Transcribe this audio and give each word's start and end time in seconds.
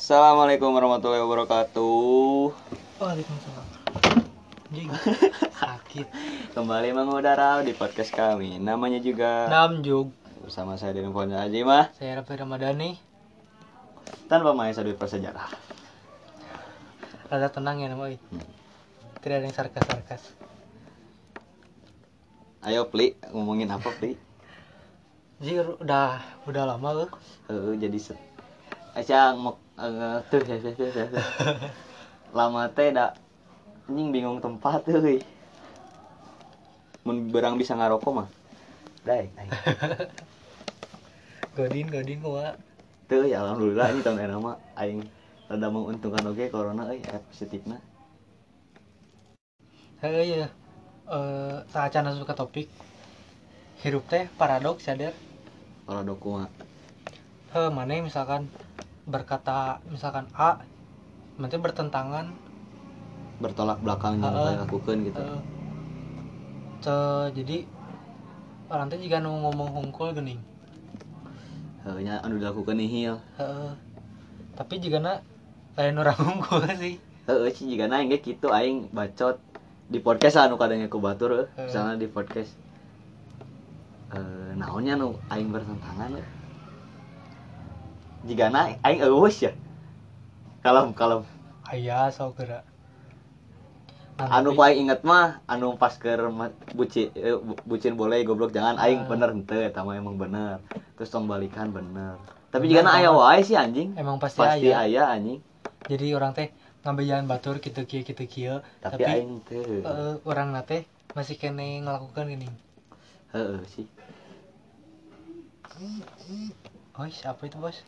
Assalamualaikum 0.00 0.72
warahmatullahi 0.72 1.20
wabarakatuh. 1.20 2.56
Waalaikumsalam. 2.96 3.66
Anjing. 4.72 4.88
Sakit. 5.60 6.06
Kembali 6.56 6.96
mengudara 6.96 7.60
di 7.60 7.76
podcast 7.76 8.08
kami. 8.08 8.56
Namanya 8.56 8.96
juga 9.04 9.44
Nam 9.52 9.84
Jug. 9.84 10.08
bersama 10.40 10.80
saya 10.80 10.96
Dedeng 10.96 11.12
Fonda 11.12 11.44
Ajimah 11.44 11.92
Saya 12.00 12.16
Rafi 12.16 12.32
Ramadhani. 12.32 12.96
tanpa 14.24 14.56
main 14.56 14.72
sadut 14.72 14.96
prasejarah. 14.96 15.52
Rada 17.28 17.52
tenang 17.52 17.84
ya 17.84 17.92
nama 17.92 18.08
euy. 18.08 18.16
Tidak 19.20 19.36
ada 19.36 19.44
yang 19.44 19.52
sarkas-sarkas. 19.52 20.32
Ayo 22.64 22.88
Pli, 22.88 23.20
ngomongin 23.36 23.68
apa 23.68 23.92
Pli? 23.92 24.16
Jadi 25.44 25.60
udah 25.76 26.24
udah 26.48 26.62
lama 26.64 27.04
loh. 27.04 27.10
Eh, 27.52 27.76
jadi 27.76 28.00
set. 28.00 28.16
Aca 28.90 29.38
mau 29.38 29.54
agak 29.80 30.28
tuh 30.28 30.42
ya 30.44 30.56
ya 30.60 30.88
ya 30.92 31.06
lama 32.36 32.68
teh 32.76 32.92
dak 32.92 33.16
anjing 33.88 34.12
bingung 34.12 34.38
tempat 34.44 34.84
tuh 34.84 35.00
mun 37.08 37.32
berang 37.32 37.56
bisa 37.56 37.72
ngarokok 37.72 38.12
mah 38.12 38.28
dai 39.08 39.32
dai 39.32 39.48
godin 41.56 41.88
godin 41.88 42.20
kuwa 42.20 42.54
tuh 43.08 43.24
ya 43.24 43.40
alhamdulillah 43.40 43.88
ini 43.96 44.04
tahun 44.04 44.20
enak 44.28 44.38
mah 44.38 44.56
aing 44.76 45.00
rada 45.48 45.66
menguntungkan 45.72 46.28
oge 46.30 46.46
okay, 46.46 46.48
corona 46.52 46.92
euy 46.92 47.00
eh, 47.00 47.22
positifna 47.32 47.80
heuh 50.04 50.22
ya 50.22 50.48
eh 51.10 51.56
saacana 51.72 52.14
suka 52.14 52.36
topik 52.36 52.70
hirup 53.82 54.04
teh 54.06 54.28
paradoks 54.36 54.86
sadar 54.86 55.16
paradoks 55.88 56.20
kumaha 56.20 56.48
heuh 57.56 57.72
mana 57.72 58.04
misalkan 58.04 58.46
berkata 59.10 59.82
misalkan 59.90 60.24
A 60.32 60.62
nanti 61.36 61.56
bertentangan 61.58 62.30
bertolak 63.42 63.80
belakang 63.82 64.20
yang 64.20 64.30
Heeh. 64.30 64.44
saya 64.54 64.56
lakukan 64.62 64.96
gitu. 65.02 65.20
eh, 65.20 65.40
ce 66.80 66.96
jadi 67.34 67.56
orang 68.70 68.86
teh 68.88 69.00
jika 69.00 69.18
nu 69.18 69.34
ngomong 69.34 69.68
hungkul 69.74 70.14
gening 70.14 70.38
Heuh 71.80 72.04
nya 72.04 72.20
anu 72.20 72.36
dilakukan 72.36 72.76
nihil. 72.76 73.16
Heeh. 73.40 73.72
tapi 74.54 74.76
jika 74.78 75.00
na 75.00 75.24
lain 75.80 75.96
orang 75.96 76.16
unggul 76.36 76.64
sih 76.76 77.00
Heueuh 77.24 77.48
sih 77.52 77.64
jigana 77.66 78.00
aing 78.00 78.12
ge 78.12 78.20
kitu 78.20 78.52
aing 78.52 78.92
bacot 78.92 79.40
di 79.90 79.98
podcast 79.98 80.38
anu 80.38 80.54
kadang 80.60 80.84
aku 80.84 81.00
batur. 81.00 81.48
Heeh. 81.50 81.66
misalnya 81.66 81.96
di 81.96 82.06
podcast 82.06 82.52
eh 84.10 84.50
naonnya 84.54 84.94
nu 84.94 85.16
aing 85.32 85.48
bertentangan 85.48 86.20
euy. 88.22 88.28
Jigana 88.28 88.76
aing 88.82 89.00
eueus 89.00 89.36
ya. 89.40 89.52
Kalem 90.60 90.92
kalem. 90.92 91.24
ayah 91.70 92.10
so 92.10 92.34
gerak 92.34 92.66
Anu 94.20 94.52
ku 94.52 94.60
aing 94.60 94.84
inget 94.84 95.00
mah 95.00 95.40
anu 95.48 95.80
pas 95.80 95.96
ma- 96.28 96.52
buci 96.76 97.08
eh, 97.16 97.32
bu- 97.32 97.56
bucin 97.64 97.96
boleh 97.96 98.20
goblok 98.20 98.52
jangan 98.52 98.76
aing 98.76 99.00
Ah. 99.00 99.08
bener 99.08 99.32
henteu 99.32 99.64
eta 99.64 99.80
mah 99.80 99.96
emang 99.96 100.20
bener. 100.20 100.60
Terus 101.00 101.08
tong 101.08 101.24
balikan 101.24 101.72
bener. 101.72 102.20
Tapi 102.52 102.68
Bener, 102.68 102.84
jigana 102.84 103.00
aya 103.00 103.10
wae 103.14 103.40
sih 103.40 103.56
anjing. 103.56 103.96
emang 103.96 104.20
pasti, 104.20 104.42
Pasti 104.42 104.68
ayah 104.68 104.84
aya 104.84 105.02
anjing. 105.16 105.40
jadi 105.88 106.12
orang 106.12 106.36
teh 106.36 106.52
ngambil 106.84 107.04
jalan 107.08 107.24
batur 107.24 107.56
gitu 107.64 107.80
kia 107.88 108.02
gitu 108.04 108.24
kia 108.28 108.54
Tapi 108.84 109.00
tapi, 109.00 109.08
aing 109.08 109.40
teu. 109.48 109.64
eh, 109.80 110.14
orang 110.28 110.52
nate 110.52 110.84
masih 111.16 111.40
kene 111.40 111.80
ngelakukan 111.80 112.28
gini 112.28 112.48
Heeh 113.32 113.64
sih. 113.64 113.86
oh 116.98 117.08
siapa 117.08 117.48
itu 117.48 117.56
bos 117.56 117.80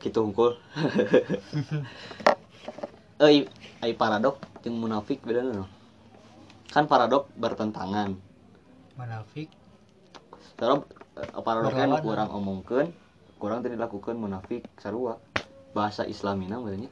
gitu 0.00 0.24
hungkul 0.24 0.56
eh 3.20 3.44
ai 3.84 3.92
paradok 3.92 4.40
jeung 4.64 4.80
munafik 4.80 5.20
beda 5.24 5.44
no 5.44 5.68
kan 6.70 6.86
paradok 6.86 7.26
bertentangan. 7.34 8.14
Munafik? 8.94 9.50
Terus 10.54 10.86
paradoknya 11.42 11.90
nu 11.90 11.98
Berlawanan. 11.98 12.06
kurang 12.06 12.28
omongkeun 12.30 12.88
kurang 13.42 13.58
tadi 13.64 13.74
dilakukan 13.74 14.14
munafik 14.14 14.62
sarua. 14.78 15.18
Bahasa 15.74 16.06
islamina 16.06 16.62
berarti 16.62 16.86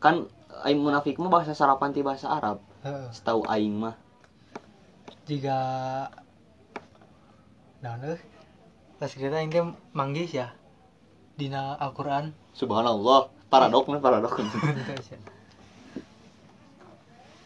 kan 0.00 0.28
ai 0.64 0.76
munafik 0.76 1.16
mah 1.16 1.32
bahasa 1.32 1.56
sarapan 1.56 1.96
ti 1.96 2.04
bahasa 2.04 2.28
Arab. 2.28 2.60
Heeh. 2.84 3.08
setahu 3.12 3.48
aing 3.48 3.80
mah. 3.80 3.96
Jika 5.24 5.58
nah 7.80 7.96
eh 8.04 8.20
pas 8.96 9.12
kita 9.12 9.36
ini 9.40 9.60
manggis 9.92 10.32
ya 10.32 10.52
dina 11.36 11.76
Al-Quran? 11.76 12.32
Subhanallah. 12.56 13.28
Paradok 13.46 13.86
mah 13.92 14.02
paradok 14.02 14.42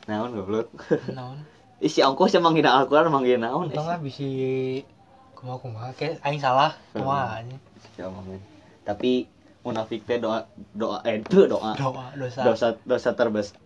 naon 0.08 0.34
goblok? 0.34 0.66
Naon? 1.12 1.44
Isi 1.86 2.02
ongkos 2.02 2.34
yang 2.34 2.42
manggil 2.42 2.66
Al-Qur'an 2.66 3.12
manggil 3.12 3.38
naon 3.38 3.68
untung 3.70 3.86
lah 3.86 4.00
bisa 4.00 4.26
kumaha 5.38 5.58
kumaha 5.62 5.88
kayak 5.94 6.18
aing 6.26 6.42
salah 6.42 6.74
kumaha 6.92 7.40
anjing. 7.40 7.60
Ya. 7.94 8.08
Tapi 8.84 9.28
munafik 9.60 10.02
teh 10.08 10.18
doa 10.18 10.48
doa 10.74 11.04
eh 11.04 11.20
itu 11.20 11.46
doa. 11.52 11.76
Doa 11.78 12.10
dosa. 12.16 12.40
Dosa 12.42 12.68
dosa 12.82 13.10
terbesar 13.14 13.56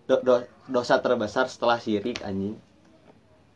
dosa 0.68 0.94
terbesar 1.00 1.46
setelah 1.48 1.78
syirik 1.80 2.20
anjing. 2.20 2.58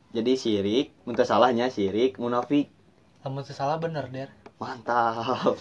Jadi 0.09 0.41
syirik, 0.41 0.97
muntah 1.05 1.29
salahnya 1.29 1.69
syirik, 1.69 2.17
munafik. 2.17 2.73
kamu 3.19 3.45
tuh 3.45 3.53
salah 3.53 3.77
bener 3.77 4.09
der 4.09 4.31
Mantap. 4.59 5.55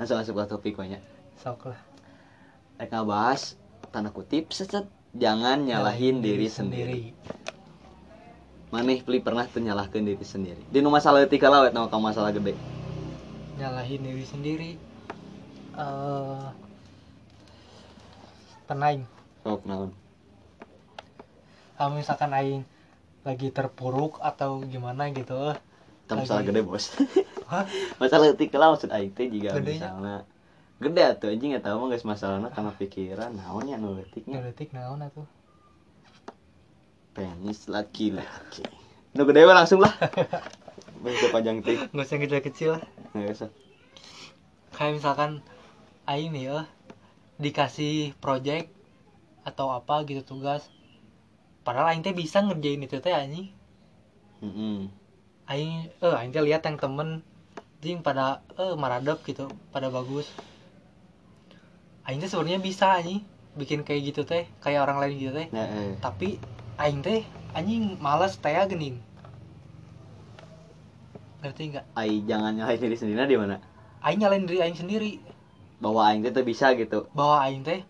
Langsung 0.00 0.16
masuk 0.20 0.34
ke 0.36 0.44
topik 0.48 0.74
banyak. 0.80 1.00
sok 1.40 1.72
lah 1.72 1.80
Rek 2.76 2.92
ngabahas 2.92 3.56
tanda 3.92 4.12
kutip 4.12 4.52
set 4.52 4.72
jangan 5.16 5.64
nyalahin 5.64 6.20
diri 6.24 6.48
sendiri. 6.48 7.12
Maneh 8.72 9.00
peli 9.04 9.20
pernah 9.20 9.44
tuh 9.48 9.60
nyalahkeun 9.60 10.04
diri 10.04 10.24
sendiri. 10.24 10.62
Di 10.68 10.80
nu 10.80 10.88
masalah 10.92 11.24
leutik 11.24 11.44
lawet 11.44 11.72
nama 11.76 11.88
kamu 11.88 12.12
masalah 12.12 12.32
gede. 12.32 12.54
nyalahin 13.60 14.00
diri 14.00 14.24
sendiri 14.24 14.70
eh 15.76 16.44
penaing 18.64 19.04
Sok 19.44 19.62
naon? 19.68 19.90
kalau 21.76 21.92
misalkan 21.96 22.32
aing 22.32 22.62
lagi 23.24 23.52
terpuruk 23.52 24.16
atau 24.24 24.64
gimana 24.64 25.12
gitu 25.12 25.52
Itu 26.10 26.18
masalah 26.26 26.42
gede, 26.42 26.60
Bos. 26.66 26.90
Hah? 27.50 27.66
masalah 27.98 28.30
leutik 28.30 28.54
lah 28.54 28.74
maksud 28.74 28.90
aing 28.94 29.10
teh 29.14 29.26
jika 29.26 29.58
Gedenya? 29.58 29.90
misalnya. 29.90 30.16
Gede 30.80 31.02
atuh 31.02 31.28
anjing 31.30 31.52
eta 31.54 31.74
mah 31.76 31.86
geus 31.92 32.06
masalahna 32.06 32.48
karena 32.50 32.72
pikiran 32.74 33.30
naonnya 33.36 33.76
nu 33.76 33.94
leutiknya 33.98 34.38
Ngedetik 34.38 34.70
naon 34.74 35.02
atuh? 35.02 35.26
Penis 37.14 37.66
laki-laki. 37.66 38.66
Nu 39.14 39.26
gede 39.26 39.46
mah 39.46 39.56
langsung 39.62 39.82
lah. 39.82 39.94
Baik 41.02 41.30
panjang 41.34 41.58
teh. 41.62 41.78
Nggak 41.90 42.06
usah 42.06 42.18
kecil-kecil 42.22 42.68
lah. 42.78 42.82
Nggak 43.14 43.34
usah. 43.34 43.50
Kayak 44.74 45.02
misalkan 45.02 45.30
aing 46.06 46.30
nih 46.30 46.54
eh 46.54 46.66
dikasih 47.40 48.14
project 48.22 48.70
atau 49.42 49.74
apa 49.74 50.06
gitu 50.06 50.22
tugas. 50.22 50.70
Padahal 51.66 51.92
aing 51.92 52.02
teh 52.06 52.14
bisa 52.14 52.40
ngerjain 52.46 52.80
itu 52.82 52.98
teh 53.02 53.10
anjing. 53.10 53.50
Heeh. 54.40 54.99
Aing 55.52 55.72
eh 56.06 56.14
aing 56.18 56.30
teh 56.34 56.42
lihat 56.48 56.62
yang 56.68 56.78
temen 56.84 57.08
jing 57.84 57.98
pada 58.06 58.24
eh 58.62 58.72
maradep 58.82 59.18
gitu 59.28 59.44
pada 59.74 59.88
bagus. 59.96 60.26
Aing 62.06 62.20
teh 62.22 62.30
sebenarnya 62.32 62.60
bisa 62.68 62.86
anjing 62.98 63.20
bikin 63.60 63.80
kayak 63.86 64.02
gitu 64.08 64.20
teh 64.30 64.44
kayak 64.64 64.80
orang 64.84 64.98
lain 65.02 65.14
gitu 65.22 65.32
teh. 65.38 65.48
Nah, 65.54 65.64
eh. 65.64 65.92
tapi 66.04 66.28
aing 66.82 67.00
teh 67.06 67.20
anjing 67.58 67.82
malas 68.06 68.32
teh 68.44 68.56
gening 68.72 68.96
ngerti 71.40 71.62
nggak? 71.72 71.84
Ai 71.96 72.20
jangan 72.28 72.52
nyalahin 72.56 72.80
diri 72.84 72.96
sendiri 73.00 73.24
di 73.26 73.38
mana? 73.40 73.56
Aing 74.04 74.18
nyalain 74.20 74.44
diri 74.48 74.58
aing 74.64 74.76
sendiri. 74.76 75.10
Bahwa 75.80 76.00
aing 76.08 76.20
teh 76.24 76.32
teu 76.36 76.44
bisa 76.44 76.66
gitu. 76.76 77.08
Bahwa 77.16 77.36
aing 77.44 77.62
teh 77.68 77.80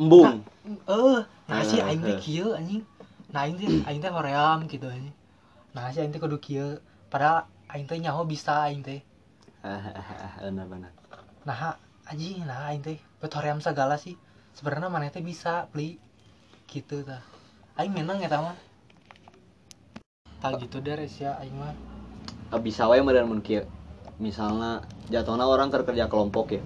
embung. 0.00 0.44
Eh 0.88 1.20
nah 1.48 1.62
sih 1.68 1.80
Eh, 1.80 1.88
aing 1.88 2.02
teh 2.06 2.16
eh. 2.16 2.20
kieu 2.24 2.46
anjing. 2.58 2.82
Nah 3.32 3.40
aing 3.44 3.56
teh 3.60 3.70
aing 3.88 4.00
teh 4.04 4.12
hoream 4.16 4.58
gitu 4.72 4.86
anjing. 4.94 5.14
Nah 5.74 5.84
sih 5.92 6.00
aing 6.02 6.12
teh 6.14 6.20
kudu 6.24 6.36
kieu 6.46 6.66
padahal 7.10 7.44
aing 7.74 7.90
teh 7.90 7.98
nyaho 7.98 8.22
bisa 8.24 8.64
aing 8.70 8.80
teh. 8.86 9.02
Benar 10.40 10.66
benar. 10.70 10.92
Nah 11.44 11.76
anjing 12.06 12.46
nah 12.46 12.70
aing 12.70 12.80
teh. 12.80 12.98
Bet 13.20 13.34
hoream 13.34 13.60
segala 13.60 13.98
sih. 14.00 14.14
Sebenarnya 14.56 14.88
mana 14.88 15.10
teh 15.12 15.20
bisa 15.20 15.68
beli? 15.74 15.98
Gitu 16.70 17.02
tah 17.02 17.20
aing 17.76 17.92
menang 17.92 18.22
eta 18.22 18.38
mah. 18.40 18.56
Tak 20.40 20.62
gitu 20.62 20.78
deh 20.80 20.96
ya 21.18 21.36
aing 21.42 21.54
mah. 21.58 21.74
Ah, 22.54 22.58
bisa 22.62 22.86
wae 22.86 23.02
meureun 23.02 23.28
mun 23.28 23.42
kieu. 23.42 23.66
Misalnya 24.22 24.80
jatuhna 25.10 25.44
orang 25.44 25.68
kerja 25.68 26.06
kelompok 26.06 26.56
ya. 26.56 26.62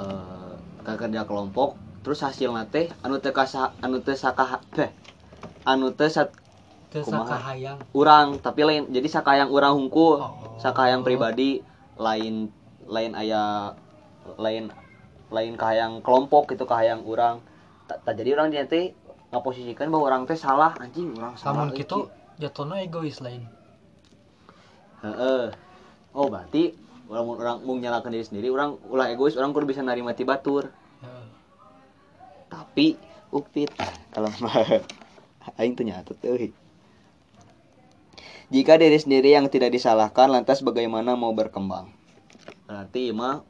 Eh 0.00 0.38
kerja 0.96 1.28
kelompok 1.28 1.76
terus 2.00 2.24
hasilna 2.24 2.64
teh 2.64 2.88
anu 3.04 3.20
kasa 3.20 3.76
anu 3.84 4.00
teu 4.00 4.16
sakaha 4.16 4.64
teh 4.72 4.88
anu 5.68 5.92
teu 5.92 6.08
sakahayang. 6.92 7.78
Urang 7.92 8.40
tapi 8.40 8.60
lain 8.64 8.82
jadi 8.88 9.08
sakayang 9.08 9.50
urang 9.52 9.76
hungkul 9.76 10.20
Oh. 10.20 10.56
sakayang 10.60 11.04
pribadi 11.04 11.60
lain 12.00 12.48
lain 12.88 13.12
aya 13.12 13.76
lain 14.40 14.72
lain 15.28 15.54
kahayang 15.60 16.00
kelompok 16.00 16.56
gitu 16.56 16.64
kahayang 16.64 17.04
orang 17.04 17.44
tak 17.88 18.16
jadi 18.16 18.36
orang 18.36 18.52
teh 18.68 18.96
ngaposisikan 19.32 19.92
bahwa 19.92 20.04
orang 20.08 20.22
teh 20.24 20.36
salah 20.36 20.72
anjing 20.80 21.12
orang 21.16 21.36
salah 21.36 21.68
Namun 21.68 21.76
gitu 21.76 22.08
jatuhnya 22.40 22.80
egois 22.84 23.20
lain. 23.20 23.44
Heeh. 25.04 25.52
oh 26.16 26.26
berarti 26.32 26.72
orang 27.08 27.24
orang 27.36 27.56
mau 27.64 27.76
nyalakan 27.76 28.12
diri 28.12 28.24
sendiri 28.24 28.48
orang 28.48 28.80
ulah 28.88 29.12
egois 29.12 29.36
orang 29.36 29.52
kudu 29.52 29.68
bisa 29.68 29.84
nerima 29.84 30.16
ti 30.16 30.24
batur. 30.24 30.72
Tapi 32.48 32.96
upit 33.28 33.68
kalau 34.08 34.32
aing 35.60 35.76
tuh 35.76 35.84
nyatet 35.84 36.16
euy 36.24 36.48
jika 38.48 38.80
diri 38.80 38.96
sendiri 38.96 39.36
yang 39.36 39.46
tidak 39.52 39.72
disalahkan 39.72 40.32
lantas 40.32 40.64
bagaimana 40.64 41.14
mau 41.14 41.32
berkembang 41.36 41.92
berarti 42.64 43.12
mah 43.12 43.44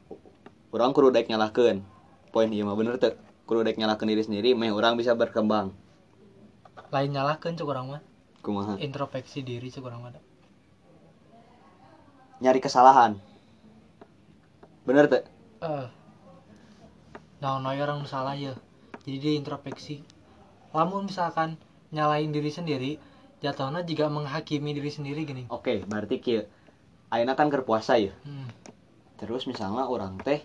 orang 0.75 0.91
kudu 0.91 1.15
daek 1.15 1.31
nyalahkeun 1.31 1.83
poin 2.31 2.49
ieu 2.51 2.67
mah 2.67 2.75
bener 2.75 2.99
teu 2.99 3.15
kudu 3.47 3.63
daek 3.63 3.79
nyalahkeun 3.79 4.09
diri 4.11 4.23
sendiri 4.23 4.49
meh 4.55 4.71
orang 4.71 4.99
bisa 4.99 5.15
berkembang 5.15 5.75
Lain 6.89 7.13
nyalahkan 7.13 7.53
cek 7.53 7.69
orang 7.69 7.85
mah. 7.85 8.01
kumaha 8.41 8.73
Introspeksi 8.81 9.45
diri 9.45 9.69
cek 9.69 9.85
orang 9.85 10.01
mah. 10.01 10.11
nyari 12.41 12.59
kesalahan 12.59 13.19
bener 14.87 15.05
teu 15.05 15.21
Eh. 15.59 15.87
Nah, 17.43 17.59
nah 17.59 17.75
orang 17.75 18.07
salah 18.07 18.35
ya. 18.35 18.55
Jadi 19.03 19.17
dia 19.19 19.33
introspeksi. 19.35 20.03
Lamun 20.71 21.11
misalkan 21.11 21.59
nyalain 21.91 22.31
diri 22.31 22.47
sendiri, 22.47 22.91
jatuhnya 23.39 23.87
juga 23.87 24.11
menghakimi 24.11 24.75
diri 24.75 24.91
sendiri 24.91 25.23
gini. 25.23 25.43
oke 25.47 25.87
berarti 25.87 26.19
kieu 26.19 26.43
ayeuna 27.09 27.33
kan 27.39 27.47
keur 27.47 27.63
puasa 27.63 27.95
ya? 27.95 28.11
Hmm. 28.27 28.51
terus 29.15 29.47
misalnya 29.47 29.87
orang 29.87 30.19
teh 30.19 30.43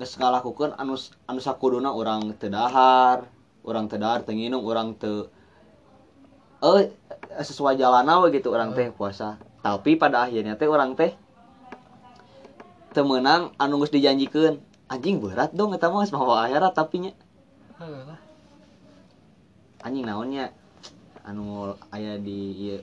geus 0.00 0.16
ngalakukeun 0.16 0.72
anu 0.80 0.96
anu 1.28 1.40
sakuduna 1.44 1.92
orang 1.92 2.32
teu 2.40 2.48
dahar 2.48 3.28
orang 3.68 3.84
teu 3.92 4.00
dahar 4.00 4.24
teu 4.24 4.32
nginum 4.32 4.64
orang 4.64 4.96
teu 4.96 5.28
eh 6.60 6.92
sesuai 7.40 7.76
jalana 7.76 8.20
we 8.24 8.32
gitu 8.36 8.52
orang 8.52 8.72
teh 8.76 8.92
puasa. 8.92 9.40
Tapi 9.60 9.96
pada 10.00 10.24
akhirnya 10.24 10.56
teh 10.56 10.68
orang 10.68 10.96
teh 10.96 11.12
teu 12.96 13.04
meunang 13.04 13.52
anu 13.60 13.80
geus 13.84 13.92
dijanjikeun 13.92 14.60
anjing 14.90 15.22
berat 15.22 15.54
dong 15.54 15.76
eta 15.76 15.92
mah 15.92 16.02
geus 16.02 16.12
mawa 16.16 16.48
akhirat 16.48 16.74
tapi 16.74 16.96
nya 17.06 17.12
anjing 19.84 20.04
naonnya 20.04 20.52
anu 21.30 21.78
aya 21.94 22.18
di 22.18 22.38
ieu 22.58 22.78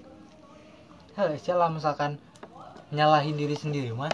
Heh, 1.17 1.33
lah 1.57 1.73
misalkan 1.73 2.21
nyalahin 2.93 3.35
diri 3.35 3.57
sendiri 3.57 3.89
mah 3.89 4.13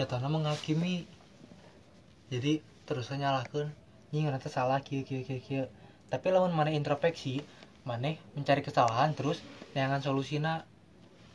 jatuhnya 0.00 0.32
menghakimi. 0.32 1.04
Jadi 2.32 2.64
terus 2.88 3.12
nyalahkan, 3.12 3.68
ini 4.10 4.24
ternyata 4.24 4.48
salah 4.48 4.80
kieu 4.80 5.04
kieu 5.04 5.20
kieu 5.28 5.44
kieu. 5.44 5.68
Tapi 6.08 6.32
lamun 6.32 6.56
mana 6.56 6.72
introspeksi, 6.72 7.44
mana 7.84 8.16
mencari 8.32 8.64
kesalahan 8.64 9.12
terus 9.12 9.44
neangan 9.76 10.00
solusina 10.00 10.64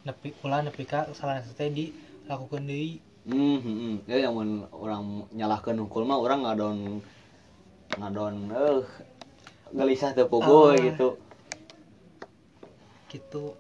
nepi 0.02 0.34
ulah 0.42 0.66
nepi 0.66 0.90
ka 0.90 1.06
kesalahan 1.14 1.46
teh 1.46 1.70
dilakukan 1.70 2.66
deui. 2.66 2.98
Hmm, 3.30 3.62
hmm, 3.62 3.78
hmm. 3.78 3.96
Ya 4.10 4.26
yang 4.26 4.34
orang 4.74 5.30
nyalahkeun 5.30 5.78
hukul 5.86 6.10
mah 6.10 6.18
orang 6.18 6.42
ngadon 6.42 7.06
ngadon 8.02 8.34
eh 8.50 8.82
gelisah 9.78 10.18
teu 10.18 10.26
pogo 10.26 10.74
Ah. 10.74 10.80
gitu. 10.80 11.22
Gitu. 13.08 13.56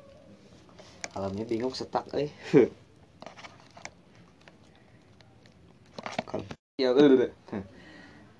Alamnya 1.15 1.43
bingung 1.47 1.73
setak. 1.73 2.05
Kal- 6.27 6.43
ya 6.77 6.91
udah. 6.93 7.31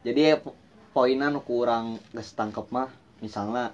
Jadi 0.05 0.21
po- 0.43 0.55
poinan 0.93 1.39
kurang 1.43 1.97
geus 2.15 2.33
tangkep 2.37 2.67
mah 2.73 2.89
misalnya 3.21 3.73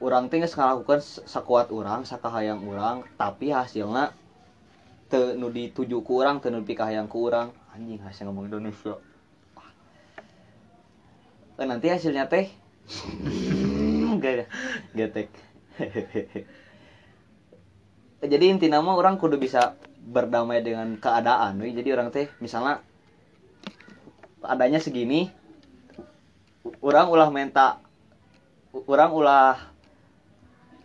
orang 0.00 0.28
teh 0.28 0.38
geus 0.40 0.56
ngalakukeun 0.56 1.00
s- 1.00 1.24
sakuat 1.28 1.68
urang 1.72 2.02
sakahayang 2.08 2.60
urang 2.64 3.04
tapi 3.20 3.52
hasilnya 3.52 4.12
teu 5.12 5.36
nu 5.38 5.48
dituju 5.52 6.02
ku 6.02 6.12
urang 6.20 6.40
teu 6.42 6.50
nepi 6.50 6.72
ka 6.72 6.88
hayang 6.88 7.08
ku 7.08 7.28
urang 7.28 7.52
anjing 7.72 8.00
hasil 8.02 8.26
ngomong 8.26 8.48
Indonesia 8.50 8.96
Eh, 11.56 11.64
nanti 11.64 11.88
hasilnya 11.88 12.28
teh 12.28 12.52
gak 14.34 14.50
getek. 14.96 15.28
Jadi 18.26 18.44
inti 18.48 18.66
nama 18.66 18.96
orang 18.96 19.20
kudu 19.20 19.36
bisa 19.36 19.76
berdamai 20.06 20.62
dengan 20.62 20.96
keadaan 20.96 21.58
we. 21.58 21.74
jadi 21.74 21.98
orang 21.98 22.14
teh 22.14 22.30
misalnya 22.38 22.78
adanya 24.46 24.78
segini 24.78 25.34
orang 26.78 27.10
ulah 27.10 27.28
minta 27.34 27.82
u- 28.70 28.86
orang 28.86 29.10
ulah 29.10 29.58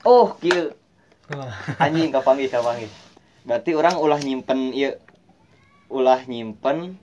oh 0.06 0.34
kieu. 0.42 0.74
Anjing 1.80 2.12
kapanggih 2.12 2.52
kapanggih. 2.52 2.92
Berarti 3.48 3.72
orang 3.78 3.96
ulah 3.96 4.20
nyimpen 4.20 4.76
ieu 4.76 4.98
ulah 5.88 6.24
nyimpen 6.28 7.00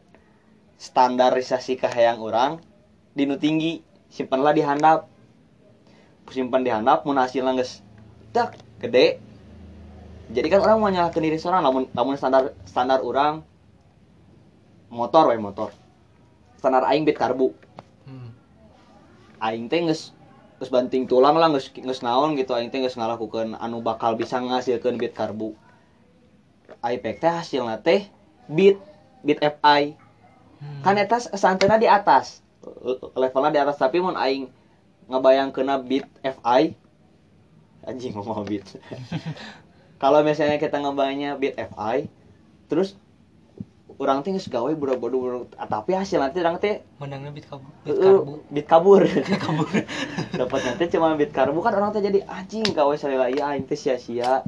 standarisasi 0.79 1.81
kahayang 1.81 2.23
orang 2.23 2.63
di 3.13 3.27
nu 3.27 3.35
tinggi 3.41 3.83
simpenlah 4.09 4.55
di 4.55 4.63
handap 4.63 5.11
simpan 6.31 6.65
di 6.65 6.71
handap 6.73 7.05
mun 7.05 7.19
hasilna 7.19 7.57
geus 7.57 7.81
dak 8.33 8.59
gede. 8.83 9.21
Jadi 10.29 10.47
kan 10.53 10.61
orang 10.61 10.79
mau 10.79 10.93
nyalahkan 10.93 11.25
diri 11.25 11.41
seorang 11.41 11.65
namun 11.65 11.83
namun 11.97 12.15
standar 12.21 12.53
standar 12.69 13.01
orang 13.01 13.41
motor 14.93 15.33
we 15.33 15.41
motor. 15.41 15.73
Standar 16.61 16.85
aing 16.89 17.09
bit 17.09 17.17
karbu. 17.17 17.53
Hmm. 18.09 18.33
aing 19.41 19.69
teh 19.69 19.85
geus 19.85 20.13
geus 20.61 20.71
banting 20.73 21.09
tulang 21.09 21.39
lah 21.39 21.49
geus 21.53 21.73
geus 21.73 22.05
naon 22.05 22.37
gitu 22.37 22.53
aing 22.53 22.69
teh 22.69 22.81
geus 22.81 22.97
ngalakukeun 22.97 23.57
anu 23.57 23.81
bakal 23.81 24.17
bisa 24.19 24.37
ngasilkeun 24.37 25.01
bit 25.01 25.17
karbu. 25.17 25.57
IPEC 26.85 27.17
teh 27.25 27.33
hasilna 27.33 27.81
teh 27.81 28.05
bit 28.49 28.77
bit 29.25 29.41
FI 29.41 30.09
Hmm. 30.59 30.83
kan 30.83 30.99
eta 30.99 31.23
santena 31.39 31.79
di 31.79 31.87
atas 31.87 32.43
levelnya 33.15 33.55
di 33.55 33.61
atas 33.63 33.79
tapi 33.79 34.03
mun 34.03 34.19
aing 34.19 34.51
ngebayang 35.09 35.51
kena 35.51 35.81
bit 35.81 36.07
FI 36.21 36.77
anjing 37.89 38.13
ngomong 38.13 38.45
bit 38.45 38.65
kalau 40.03 40.21
misalnya 40.23 40.61
kita 40.61 40.79
ngebayangnya 40.79 41.41
bit 41.41 41.57
FI 41.57 42.07
terus 42.69 42.95
orang 43.99 44.23
teh 44.23 44.31
geus 44.31 44.47
gawe 44.47 44.71
buru-buru 44.79 45.51
tapi 45.51 45.99
hasil 45.99 46.23
nanti 46.23 46.39
orang 46.39 46.63
teh 46.63 46.87
menangnya 47.03 47.35
bit 47.35 47.51
kabu 47.51 47.67
bit 47.83 47.99
uh, 47.99 48.03
karbu. 48.03 48.33
Bit 48.55 48.67
kabur. 48.71 49.03
Kabur. 49.45 49.69
Dapat 50.41 50.61
nanti 50.63 50.85
cuma 50.95 51.19
bit 51.19 51.35
karbu 51.35 51.59
kan 51.59 51.75
orang 51.75 51.91
teh 51.91 52.03
jadi 52.03 52.23
anjing 52.31 52.63
gawe 52.71 52.95
salila 52.95 53.27
ieu 53.27 53.43
aing 53.43 53.67
teh 53.67 53.75
sia-sia. 53.75 54.47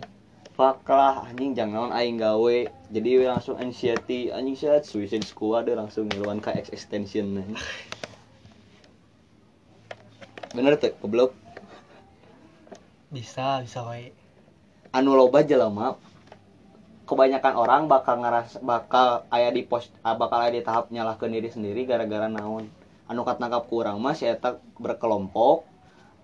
Fuck 0.55 0.87
lah 0.87 1.27
anjing 1.27 1.59
jangan 1.59 1.91
aing 1.91 2.23
gawe. 2.23 2.57
Jadi 2.95 3.27
langsung 3.27 3.59
anxiety 3.59 4.31
anjing 4.31 4.55
set 4.55 4.87
suicide 4.87 5.27
squad 5.27 5.67
langsung 5.67 6.07
ngiluan 6.07 6.39
ke 6.39 6.55
extension 6.71 7.43
bener 10.55 10.75
tuh 10.79 10.95
goblok. 10.99 11.31
Bisa 13.11 13.63
bisa 13.63 13.83
wae 13.87 14.15
anu 14.91 15.15
loba 15.15 15.47
jelema 15.47 15.95
kebanyakan 17.07 17.55
orang 17.59 17.83
bakal 17.91 18.23
ngeras 18.23 18.59
bakal 18.63 19.27
aya 19.31 19.51
di 19.51 19.67
pos 19.67 19.91
ah, 20.07 20.15
bakal 20.15 20.43
aya 20.43 20.55
di 20.55 20.63
tahap 20.63 20.91
nyalahkeun 20.95 21.35
diri 21.35 21.51
sendiri 21.51 21.83
gara-gara 21.87 22.31
naon. 22.31 22.71
Anu 23.11 23.27
katangkap 23.27 23.67
kurang 23.67 23.99
mah 23.99 24.15
si 24.15 24.27
eta 24.27 24.63
berkelompok. 24.79 25.67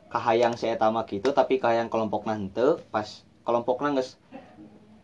Kahayang 0.06 0.54
si 0.54 0.71
eta 0.71 0.87
mah 0.95 1.02
kitu 1.02 1.35
tapi 1.35 1.59
kahayang 1.59 1.90
kelompok 1.90 2.30
henteu. 2.30 2.78
Pas 2.95 3.26
kelompokna 3.42 3.99
geus 3.99 4.14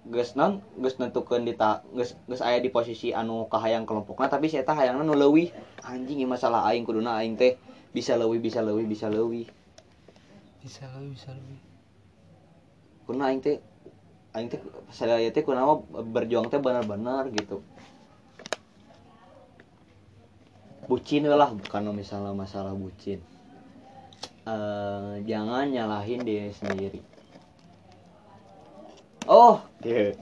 geus 0.07 0.39
non 0.39 0.63
geus 0.79 0.99
nentukeun 1.03 1.43
di 1.43 1.59
ta 1.59 1.83
geus 1.91 2.15
geus 2.31 2.43
aya 2.43 2.63
di 2.63 2.71
posisi 2.71 3.11
anu 3.11 3.51
kahayang 3.51 3.83
kelompokna 3.83 4.31
tapi 4.31 4.47
si 4.47 4.63
eta 4.63 4.79
hayangna 4.79 5.03
nu 5.03 5.19
leuwih. 5.19 5.51
Anjing 5.83 6.23
ieu 6.23 6.31
masalah 6.31 6.63
aing 6.71 6.87
kuduna 6.87 7.19
aing 7.19 7.35
teh 7.35 7.59
bisa 7.93 8.17
leuwih 8.17 8.41
bisa 8.41 8.65
leuwih 8.65 8.89
bisa 8.89 9.07
leuwih 9.13 9.47
bisa 10.63 10.87
lebih 10.95 11.19
bisa 11.19 11.31
lebih. 11.35 11.61
Kuna 13.03 13.35
aing 13.35 13.43
teh 13.43 13.59
aing 14.31 14.47
teh 14.47 14.63
saya 14.95 15.19
teh 15.35 15.43
mah 15.43 15.83
berjuang 16.07 16.47
teh 16.47 16.63
benar-benar 16.63 17.35
gitu. 17.35 17.67
Bucin 20.87 21.27
lah 21.27 21.51
bukan 21.51 21.91
misalnya 21.95 22.31
masalah 22.31 22.75
bucin. 22.79 23.19
Eh, 24.47 25.15
jangan 25.27 25.67
nyalahin 25.67 26.23
diri 26.23 26.55
sendiri. 26.55 27.03
Oh 29.27 29.63
gitu. 29.83 30.15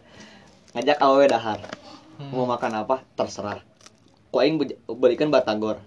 ngajak 0.73 0.99
awewe 1.01 1.29
dahar. 1.29 1.61
Hmm. 2.21 2.33
mau 2.33 2.49
makan 2.49 2.85
apa? 2.85 3.05
Terserah. 3.17 3.61
Kok 4.33 4.41
aing 4.41 4.57
be- 4.61 4.81
belikan 4.89 5.33
batagor 5.33 5.81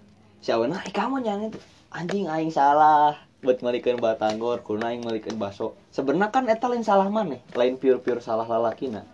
si 0.44 0.52
awewe 0.52 0.68
nah 0.68 0.84
kamu 0.84 1.24
jangan 1.24 1.48
itu. 1.48 1.60
Anjing 1.88 2.28
aing 2.28 2.52
salah. 2.52 3.16
Buat 3.40 3.64
melikeun 3.64 3.96
batagor 3.96 4.60
kuna 4.60 4.92
aing 4.92 5.00
melikeun 5.00 5.40
baso 5.40 5.72
sebenarnya 5.88 6.28
kan 6.28 6.44
eta 6.52 6.68
lain 6.68 6.84
salah 6.84 7.08
maneh 7.08 7.40
lain 7.56 7.80
pure 7.80 8.04
pure 8.04 8.20
salah 8.20 8.44
lalakina. 8.44 9.08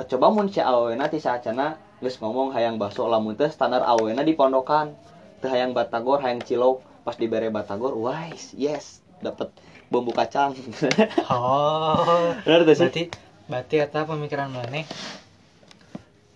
Coba 0.00 0.32
mun 0.32 0.48
si 0.48 0.64
awewe 0.64 0.96
nanti 0.96 1.20
saacana 1.20 1.76
geus 2.00 2.16
ngomong 2.24 2.56
hayang 2.56 2.80
baso 2.80 3.04
lamun 3.04 3.36
teh 3.36 3.52
standar 3.52 3.84
awena 3.84 4.24
di 4.24 4.32
pondokan. 4.32 4.96
Teu 5.44 5.52
hayang 5.52 5.76
batagor 5.76 6.24
hayang 6.24 6.40
cilok. 6.40 6.80
Pas 7.04 7.18
dibere 7.20 7.52
batagor 7.52 7.92
wise 7.92 8.56
yes 8.56 9.04
dapat 9.20 9.52
bumbu 9.92 10.16
kacang. 10.16 10.56
Oh 11.28 12.32
bener 12.48 12.64
tuh 12.64 12.72
berarti 12.72 13.12
berarti 13.44 13.74
eta 13.84 14.08
pemikiran 14.08 14.48
mana 14.48 14.88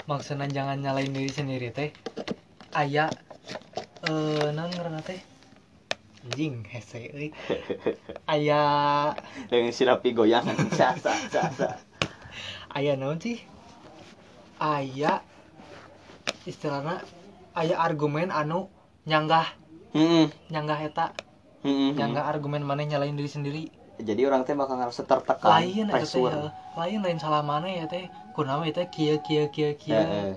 maksudnya 0.05 0.45
jangan 0.53 0.77
nyalain 0.77 1.09
diri 1.09 1.33
sendiri 1.33 1.73
teh. 1.73 1.97
Aya 2.77 3.09
eh 4.05 4.53
non 4.53 4.69
ngaranna 4.69 5.00
teh 5.00 5.21
anjing 6.26 6.67
hese 6.69 7.07
euy. 7.15 7.31
Aya 8.33 8.61
dengan 9.49 9.73
sirapi 9.73 10.11
goyang 10.12 10.45
sa 10.75 10.93
sa 10.99 11.15
sa 11.31 11.43
sa. 11.55 11.69
Aya 12.75 12.99
naon 12.99 13.23
sih? 13.23 13.41
Aya 14.59 15.23
istilahnya 16.45 17.00
aya 17.55 17.79
argumen 17.79 18.35
anu 18.35 18.69
nyanggah. 19.07 19.55
Hmm 19.95 20.29
nyanggah 20.50 20.79
eta. 20.83 21.07
Hmm 21.62 21.95
nyanggah 21.95 22.26
argumen 22.26 22.67
mana 22.67 22.85
nyalain 22.85 23.17
diri 23.17 23.31
sendiri. 23.31 23.65
Jadi 23.97 24.29
orang 24.29 24.45
teh 24.45 24.53
bakal 24.53 24.76
ngerasa 24.76 25.09
tertekan 25.09 25.49
lain 25.62 25.88
eta 25.88 26.05
teh 26.05 26.21
pressure. 26.21 26.35
heuh. 26.35 26.50
lain 26.76 27.00
lain 27.00 27.19
salah 27.23 27.41
mana 27.41 27.71
ya 27.71 27.87
teh? 27.88 28.11
Kunaon 28.37 28.69
eta 28.69 28.85
kieu 28.93 29.23
kieu 29.25 29.49
kieu 29.49 29.73
kieu 29.79 29.97
Heeh. 29.97 30.37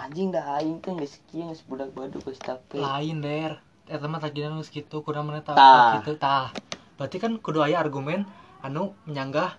Anjing 0.00 0.32
dah 0.32 0.56
aing 0.60 0.80
teh 0.80 0.92
geus 0.96 1.20
kieu 1.28 1.48
geus 1.52 1.60
budak 1.68 1.92
baduk 1.92 2.24
geus 2.24 2.40
capek 2.40 2.80
lain 2.80 3.20
der. 3.20 3.60
Eta 3.90 4.06
mah 4.06 4.22
tagina 4.22 4.54
geus 4.56 4.72
kitu 4.72 5.02
kudu 5.04 5.20
mana 5.20 5.44
tah? 5.44 5.56
Tah. 6.16 6.48
berarti 6.96 7.16
kan 7.16 7.36
kudu 7.40 7.64
aya 7.64 7.80
argumen 7.80 8.28
anu 8.60 8.92
menyanggah 9.08 9.56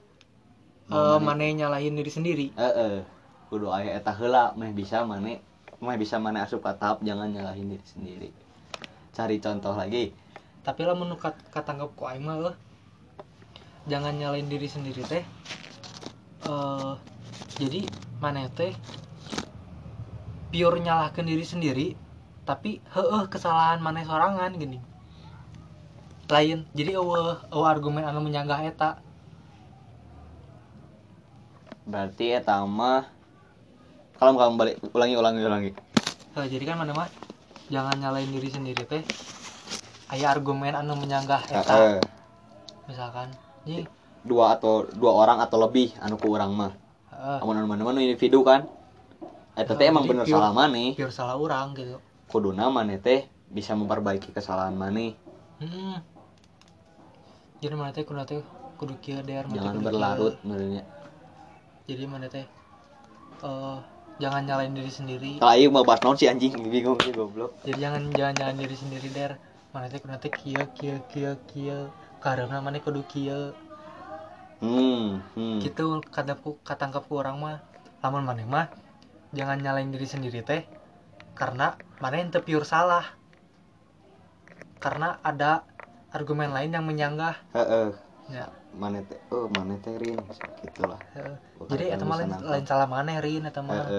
eh 0.91 1.19
mana? 1.21 1.45
nyalahin 1.45 1.97
diri 1.97 2.11
sendiri. 2.11 2.47
Heeh. 2.57 3.05
kudu 3.53 3.69
aya 3.69 3.97
eta 3.99 4.15
heula 4.15 4.55
meh 4.57 4.71
bisa 4.71 5.03
mane 5.03 5.43
meh 5.81 5.97
bisa 5.97 6.17
mane 6.17 6.39
asup 6.39 6.63
ka 6.63 6.77
tahap 6.77 7.03
jangan 7.05 7.29
nyalahin 7.29 7.71
diri 7.73 7.85
sendiri. 7.85 8.29
Cari 9.11 9.37
contoh 9.43 9.75
lagi. 9.75 10.15
Tapi 10.61 10.81
lah 10.85 10.93
menurut 10.93 11.19
katanggap 11.49 11.97
ku 11.97 12.05
aing 12.05 12.21
mah 12.21 12.37
eueuh, 12.37 12.55
jangan 13.89 14.13
nyalain 14.13 14.45
diri 14.45 14.69
sendiri 14.69 15.01
teh 15.09 15.23
eh 16.45 16.93
jadi 17.57 17.85
mana 18.21 18.49
teh 18.49 18.73
pure 20.51 20.83
nyalahkan 20.83 21.23
diri 21.23 21.47
sendiri 21.47 21.87
tapi 22.43 22.83
heeh 22.91 23.23
kesalahan 23.31 23.79
mana 23.79 24.03
sorangan 24.03 24.51
gini. 24.59 24.83
Lain 26.27 26.67
jadi 26.75 26.99
eueuh 26.99 27.39
eueuh 27.47 27.67
argumen 27.67 28.03
anu 28.03 28.19
menyanggah 28.19 28.59
eta. 28.67 28.99
Berarti 31.87 32.35
eta 32.35 32.59
mah 32.67 33.07
kalau 34.19 34.35
kamu 34.35 34.55
balik 34.59 34.75
ulangi 34.91 35.15
ulangi 35.17 35.39
ulangi. 35.41 35.71
Heuh, 36.35 36.47
jadi 36.47 36.63
kan 36.67 36.77
mana 36.83 36.91
mah 36.93 37.09
jangan 37.71 37.95
nyalain 37.99 38.29
diri 38.29 38.49
sendiri 38.51 38.83
teh. 38.85 39.03
Aya 40.11 40.35
argumen 40.35 40.75
anu 40.75 40.99
menyanggah 40.99 41.47
eta. 41.47 42.03
Misalkan 42.91 43.31
jadi 43.63 43.87
dua 44.27 44.59
atau 44.59 44.83
dua 44.83 45.11
orang 45.15 45.39
atau 45.39 45.63
lebih 45.63 45.95
anu 46.03 46.19
ku 46.19 46.35
urang 46.35 46.51
mah. 46.55 46.75
Amun 47.39 47.55
anu 47.55 47.67
mana 47.71 47.83
mana 47.87 47.99
individu 48.03 48.43
kan 48.43 48.67
eta 49.61 49.73
teh 49.79 49.85
Nah, 49.85 49.91
emang 49.93 50.05
bener 50.09 50.25
pure- 50.25 50.33
salah 50.33 50.51
maneh 50.59 50.89
pure 50.97 51.13
salah 51.19 51.35
orang 51.45 51.67
gitu 51.79 51.95
kuduna 52.31 52.65
maneh 52.75 52.97
teh 53.05 53.19
bisa 53.55 53.71
memperbaiki 53.79 54.29
kesalahan 54.37 54.75
maneh 54.83 55.11
Hmm. 55.61 56.01
Jadi 57.61 57.73
mana 57.77 57.91
teh 57.93 58.01
kudu 58.01 58.21
teh 58.25 58.41
kudu 58.81 58.93
kieu 59.03 59.21
der 59.21 59.45
mana 59.45 59.61
jangan 59.61 59.77
berlarut 59.85 60.33
menurutnya 60.41 60.83
Jadi 61.89 62.03
mana 62.09 62.27
teh 62.33 62.45
eh 63.45 63.77
jangan 64.21 64.41
nyalain 64.45 64.73
diri 64.77 64.91
sendiri. 64.93 65.31
kalau 65.41 65.53
aing 65.53 65.71
mau 65.73 65.85
bahas 65.85 66.01
naon 66.05 66.17
sih 66.17 66.29
anjing 66.31 66.53
bingung 66.73 66.97
sih 67.05 67.13
goblok 67.13 67.51
Jadi 67.65 67.77
jangan 67.77 68.01
jangan 68.17 68.33
nyalain 68.37 68.59
diri 68.63 68.75
sendiri 68.77 69.07
der. 69.13 69.31
Mana 69.73 69.85
teh 69.91 69.99
kudu 70.01 70.17
teh 70.23 70.33
kieu 70.33 70.63
kieu 70.77 70.97
kieu 71.11 71.33
kieu. 71.49 71.81
Karena 72.23 72.57
mana 72.65 72.77
kudu 72.81 73.01
kieu. 73.11 73.53
hmm 74.61 75.21
hmm 75.37 75.57
Gitu 75.61 75.85
katapku 76.15 76.49
katangkapku 76.65 77.13
orang 77.21 77.37
mah. 77.43 77.57
Lamun 78.01 78.23
mana 78.25 78.43
mah 78.45 78.65
jangan 79.31 79.57
nyalain 79.63 79.89
diri 79.91 80.07
sendiri 80.07 80.43
teh 80.43 80.63
karena 81.35 81.73
mana 82.03 82.15
yang 82.19 82.29
teu 82.29 82.43
pure 82.43 82.67
salah. 82.67 83.05
Karena 84.81 85.21
ada 85.21 85.63
argumen 86.11 86.51
lain 86.51 86.73
yang 86.73 86.85
menyanggah. 86.85 87.35
heeh 87.55 87.91
Ya. 88.31 88.47
maneh 88.71 89.03
teh 89.03 89.19
oh 89.35 89.51
maneh 89.51 89.75
teh 89.83 89.91
rin 89.99 90.15
gitulah 90.63 90.95
Jadi 91.67 91.91
eta 91.91 92.07
mah 92.07 92.15
bisa 92.15 92.39
lain, 92.39 92.63
salah 92.63 92.87
maneh 92.87 93.19
rin 93.19 93.43
eta 93.43 93.59
mah. 93.59 93.91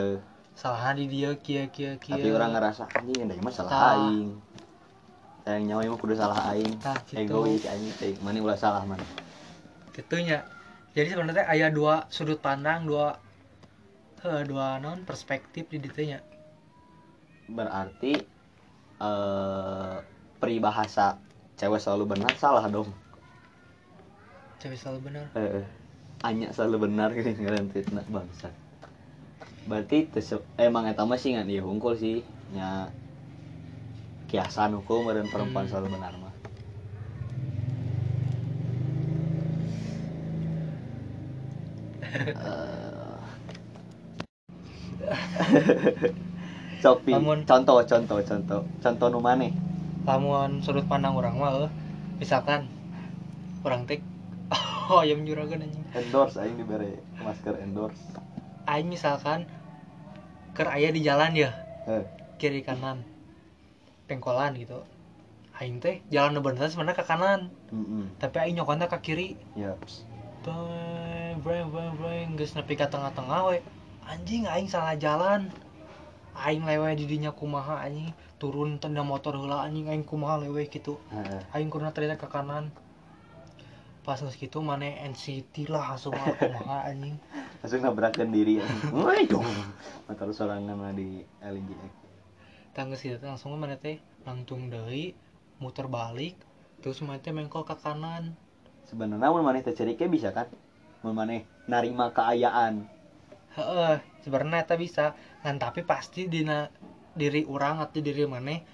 Salahan 0.57 0.97
di 1.01 1.09
dia 1.09 1.33
kieu 1.41 1.69
kieu 1.73 1.97
kieu. 2.01 2.17
tapi 2.17 2.29
orang 2.33 2.53
ngerasa 2.57 2.85
anjing 2.97 3.29
da 3.29 3.35
mah 3.41 3.53
salah 3.53 3.73
aing 3.97 4.37
yang 5.49 5.63
nyawa 5.69 5.85
mah 5.93 5.99
kudu 6.01 6.15
salah 6.17 6.39
aing 6.53 6.73
Tah, 6.81 6.97
gitu. 7.09 7.21
egois 7.25 7.65
anjing 7.69 7.93
teh 8.01 8.13
mana 8.25 8.41
ulah 8.41 8.57
salah 8.57 8.85
man 8.89 9.01
Gitunya. 9.93 10.41
Jadi 10.97 11.09
sebenarnya 11.13 11.45
aya 11.49 11.69
dua 11.69 12.09
sudut 12.09 12.41
pandang, 12.41 12.85
dua 12.89 13.17
dua 14.23 14.69
non 14.85 14.99
perspektif 15.09 15.65
di 15.73 15.79
ditu 15.83 16.01
nya. 16.07 16.19
berarti 17.57 18.13
eh 19.03 19.97
peribahasa 20.41 21.07
cewek 21.59 21.81
selalu 21.83 22.05
benar 22.19 22.33
salah 22.43 22.65
dong 22.75 22.91
Cewek 24.63 24.79
selalu 24.79 25.01
benar. 25.11 25.27
Anya 26.29 26.49
selalu 26.55 26.77
benar 26.87 27.09
gini 27.17 27.35
ngaran 27.35 27.67
fitnah 27.75 28.07
bangsa. 28.07 28.49
Berarti 29.69 29.99
teu 30.13 30.39
emang 30.67 30.85
eta 30.91 31.03
mah 31.11 31.19
sih 31.23 31.31
ngan 31.35 31.49
ieu 31.55 31.63
hungkul 31.69 31.95
sih 32.03 32.17
nya 32.55 32.69
kiasan 34.31 34.73
hukum 34.79 35.03
dan 35.17 35.27
perempuan 35.33 35.65
Hmm. 35.67 35.71
selalu 35.71 35.89
benar 35.95 36.15
mah. 36.23 36.35
Eh. 42.37 42.92
Sopi, 46.83 47.15
Lamun- 47.15 47.47
contoh, 47.47 47.79
contoh, 47.87 48.19
contoh, 48.27 48.61
contoh 48.83 49.07
nu 49.11 49.23
maneh. 49.23 49.55
Lamun 50.03 50.59
sudut 50.67 50.83
pandang 50.91 51.15
orang 51.15 51.39
mah 51.39 51.51
heuh, 51.55 51.71
misalkan 52.19 52.67
orang 53.63 53.87
teh 53.87 54.03
oh 54.91 55.07
ayam 55.07 55.23
juragan 55.23 55.63
anjing. 55.63 55.85
Endorse 55.95 56.43
aing 56.43 56.59
dibere 56.59 56.99
masker 57.23 57.55
endorse. 57.63 58.03
Aing 58.67 58.91
misalkan 58.91 59.47
keur 60.59 60.69
aya 60.69 60.91
di 60.91 61.01
jalan 61.07 61.39
ya, 61.39 61.55
Heh. 61.87 62.03
kiri 62.43 62.67
kanan. 62.67 63.07
Pengkolan 64.11 64.59
gitu. 64.59 64.83
Aing 65.63 65.79
teh 65.79 66.03
jalan 66.11 66.43
bener 66.43 66.67
sebenarnya 66.67 66.99
ke 66.99 67.07
kanan, 67.07 67.55
Heeh. 67.71 68.07
tapi 68.19 68.43
aing 68.43 68.59
nyokotna 68.59 68.91
ke 68.91 68.99
kiri. 68.99 69.39
Ya. 69.55 69.79
Breng, 70.43 71.39
breng, 71.47 71.71
breng, 71.71 71.95
breng, 71.95 72.29
geus 72.35 72.59
nepi 72.59 72.75
ka 72.75 72.91
tengah-tengah 72.91 73.55
we. 73.55 73.63
Anjing 74.09 74.49
aing 74.49 74.67
salah 74.67 74.99
jalan. 74.99 75.51
Aing 76.33 76.65
lewe 76.65 76.97
di 76.97 77.05
dinya 77.05 77.31
kumaha 77.37 77.85
anjing, 77.85 78.09
turun 78.41 78.81
tenda 78.81 79.05
motor 79.05 79.37
heula 79.37 79.63
anjing 79.63 79.87
aing 79.87 80.03
kumaha 80.03 80.41
lewe 80.41 80.65
gitu. 80.67 80.97
Aing 81.53 81.69
kurna 81.69 81.93
ternyata 81.93 82.17
ke 82.17 82.29
kanan. 82.33 82.73
Pas 84.03 84.19
geus 84.19 84.35
kitu 84.35 84.59
mane 84.59 84.99
NCT 84.99 85.71
lah 85.71 85.95
langsung 85.95 86.17
ah, 86.19 86.35
kumaha 86.35 86.91
anjing. 86.91 87.15
langsung 87.63 87.79
nabrakan 87.79 88.35
diri 88.35 88.59
ya 88.59 88.67
woi 88.91 89.23
dong 89.31 89.47
motor 90.11 90.35
sorangan 90.35 90.75
mah 90.75 90.91
di 90.91 91.23
LGX 91.39 91.93
Tanggeus 92.75 93.07
kitu 93.07 93.23
teh 93.23 93.31
langsung 93.31 93.55
mane 93.55 93.79
teh 93.79 94.03
langtung 94.27 94.67
deui, 94.67 95.15
muter 95.63 95.87
balik, 95.87 96.35
terus 96.83 96.99
mane 97.07 97.23
teh 97.23 97.31
mengkol 97.31 97.63
ke 97.63 97.79
kanan. 97.79 98.35
sebenarnya 98.91 99.31
maneh 99.31 99.63
teh 99.63 99.79
cerike 99.79 100.11
bisa 100.11 100.35
kan 100.35 100.51
maneh 101.07 101.47
narima 101.71 102.11
keayaan 102.11 102.91
Heeh, 103.53 104.01
sebenarnya 104.25 104.65
eta 104.65 104.75
bisa. 104.81 105.13
Ngan 105.45 105.57
tapi 105.61 105.85
pasti 105.85 106.25
dina 106.25 106.73
diri 107.13 107.45
orang 107.45 107.85
atau 107.85 108.01
diri 108.01 108.25
maneh 108.25 108.65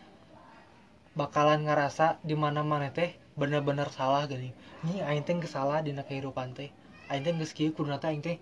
bakalan 1.19 1.67
ngerasa 1.67 2.23
di 2.23 2.39
mana 2.39 2.63
mana 2.63 2.95
teh 2.95 3.11
bener-bener 3.35 3.91
salah 3.91 4.23
gini. 4.31 4.55
Ini 4.87 5.03
aing 5.03 5.27
teh 5.27 5.35
geus 5.35 5.51
salah 5.51 5.83
dina 5.83 6.07
kehidupan 6.07 6.55
teh. 6.55 6.71
Aing 7.11 7.27
teh 7.27 7.35
geus 7.35 7.51
kieu 7.51 7.75
teh 7.75 8.09
aing 8.09 8.23
teh 8.23 8.39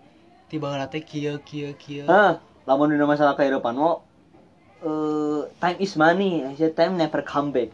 tiba 0.52 0.68
teh 0.92 1.00
kieu 1.00 1.40
kieu 1.40 1.72
kieu. 1.80 2.04
Hah, 2.04 2.36
lamun 2.68 2.92
dina 2.92 3.08
masalah 3.08 3.32
kehidupan 3.32 3.72
mau 3.72 4.04
eh 4.84 5.40
time 5.56 5.78
is 5.80 5.96
money, 5.96 6.44
said 6.60 6.76
time 6.76 7.00
never 7.00 7.24
come 7.24 7.48
back. 7.48 7.72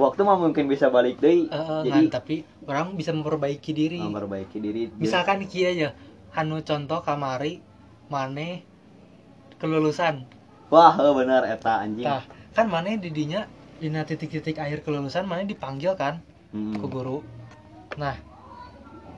Waktu 0.00 0.24
mah 0.24 0.40
mungkin 0.40 0.64
bisa 0.64 0.88
balik 0.88 1.20
deui. 1.20 1.52
Heeh, 1.52 1.80
Jadi 1.84 1.92
ngan 1.92 2.06
tapi 2.08 2.34
orang 2.64 2.96
bisa 2.96 3.12
memperbaiki 3.12 3.76
diri. 3.76 4.00
memperbaiki 4.00 4.56
diri. 4.56 4.88
Misalkan 4.96 5.44
kieu 5.44 5.68
aja, 5.68 5.92
anu 6.32 6.64
contoh 6.64 7.04
kamari 7.04 7.60
maneh 8.12 8.52
kelulusan. 9.60 10.26
wah, 10.72 10.92
heuh, 10.98 11.12
bener 11.18 11.42
eta 11.54 11.72
anjing. 11.84 12.06
Tah, 12.06 12.22
kan 12.56 12.66
maneh 12.74 12.94
di 13.02 13.10
dinya 13.18 13.40
dina 13.82 14.00
titik-titik 14.08 14.56
akhir 14.64 14.78
kelulusan 14.84 15.24
maneh 15.30 15.46
dipanggil 15.52 15.92
kan 16.02 16.14
Hmm. 16.52 16.80
ku 16.80 16.86
guru. 16.94 17.16
Nah, 18.02 18.16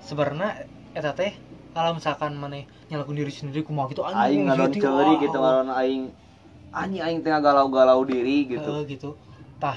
sebenarnya 0.09 0.49
eta 0.99 1.11
teh 1.19 1.33
kalau 1.73 1.97
misalkan 1.97 2.33
mana 2.37 2.59
nyalakan 2.91 3.17
diri 3.17 3.33
sendiri 3.33 3.63
kumaha 3.65 3.89
gitu 3.93 4.03
aing 4.05 4.43
ngadon 4.49 4.71
gitu, 4.77 4.85
ceuri 4.85 5.13
wah, 5.17 5.21
gitu 5.25 5.37
wah. 5.41 5.55
ngadon 5.57 5.71
aing 5.81 6.03
anjing 6.81 7.03
aing 7.07 7.21
tengah 7.25 7.41
galau-galau 7.47 8.01
diri 8.05 8.37
gitu 8.53 8.69
Heeh, 8.69 8.83
gitu 8.93 9.11
tah 9.63 9.77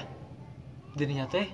jadinya 0.98 1.26
teh 1.34 1.46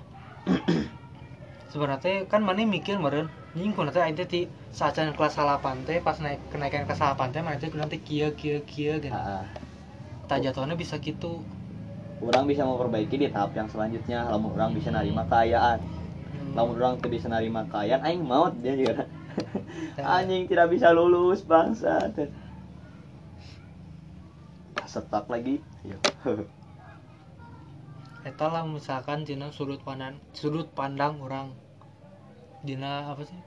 sebenarnya 1.71 1.99
teh 2.05 2.15
kan 2.31 2.41
mana 2.47 2.61
mikir 2.75 2.95
meren 3.05 3.27
nying 3.53 3.73
kuna 3.77 3.93
teh 3.93 4.01
aing 4.01 4.17
teh 4.17 4.25
ti 4.25 4.41
sacan 4.73 5.13
kelas 5.13 5.37
8 5.37 5.85
teh 5.85 6.01
pas 6.01 6.17
naik 6.17 6.41
kenaikan 6.49 6.89
kelas 6.89 7.01
8 7.01 7.29
teh 7.29 7.41
mana 7.45 7.61
teh 7.61 7.69
nanti 7.73 8.01
kieu 8.01 8.33
kieu 8.33 8.65
kieu 8.65 8.97
gitu. 8.97 9.13
Ah, 9.13 9.45
tah 10.25 10.41
jatuhnya 10.41 10.73
bisa 10.73 10.97
gitu. 10.97 11.45
Orang 12.23 12.49
bisa 12.49 12.63
memperbaiki 12.63 13.19
di 13.19 13.27
tahap 13.29 13.51
yang 13.53 13.67
selanjutnya. 13.67 14.25
Lamun 14.31 14.55
orang 14.55 14.73
bisa 14.73 14.89
nerima 14.89 15.27
kekayaan 15.27 15.79
Hmm. 16.33 16.57
lamun 16.57 16.81
orang 16.81 16.97
tuh 16.97 17.13
bisa 17.13 17.29
nerima 17.29 17.61
kekayaan 17.69 18.01
aing 18.09 18.25
maut 18.25 18.57
dia 18.57 18.73
juga. 18.73 19.05
Anjing 20.01 20.49
tidak 20.49 20.73
bisa 20.73 20.89
lulus 20.89 21.45
bangsa 21.45 22.09
setak 24.93 25.25
lagi. 25.25 25.57
Iya. 25.81 25.97
eta 28.29 28.47
lah 28.47 28.63
misalkan 28.63 29.27
dina 29.27 29.51
sudut 29.51 29.83
pandang 29.83 30.15
sudut 30.31 30.71
pandang 30.71 31.19
orang 31.19 31.51
dina 32.63 33.11
apa 33.11 33.27
sih? 33.27 33.37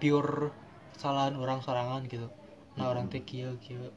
Pure 0.00 0.50
kesalahan 0.96 1.36
orang 1.36 1.60
sorangan 1.60 2.02
gitu. 2.08 2.26
Nah 2.80 2.88
orang 2.88 3.12
teh 3.12 3.20
kieu 3.20 3.60
kieu. 3.60 3.92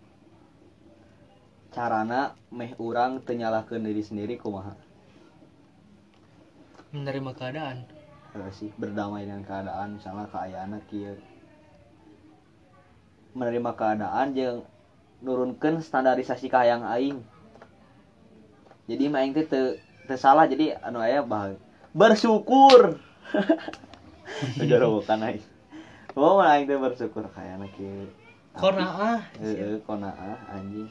Carana 1.71 2.35
meh 2.51 2.75
orang 2.75 3.23
tenyalahkan 3.23 3.79
diri 3.79 4.03
sendiri 4.03 4.35
kumaha? 4.35 4.75
Menerima 6.91 7.31
keadaan. 7.35 7.87
Eh, 8.35 8.51
sih 8.51 8.69
berdamai 8.75 9.23
dengan 9.23 9.47
keadaan 9.47 9.95
misalnya 9.95 10.27
keayaan 10.27 10.75
kieu. 10.91 11.15
Menerima 13.35 13.71
keadaan 13.79 14.35
jeung 14.35 14.67
nurunkan 15.23 15.79
standarisasi 15.79 16.51
kahayang 16.51 16.83
aing. 16.83 17.23
Jadi 18.91 19.03
mah 19.07 19.23
aing 19.23 19.31
teh 19.31 19.47
teu 19.47 19.79
teu 20.05 20.19
salah 20.19 20.45
jadi 20.45 20.77
anu 20.85 21.01
aya 21.01 21.25
bah 21.25 21.57
bersyukur 21.95 23.01
bukan 24.57 25.19
aing 25.25 25.43
oh 26.15 26.39
mah 26.39 26.55
aing 26.55 26.65
teh 26.67 26.77
bersyukur 26.79 27.25
kayana 27.31 27.67
kieu 27.75 28.07
konaah 28.55 29.19
heeh 29.41 29.83
konaah 29.83 30.39
anjing. 30.47 30.87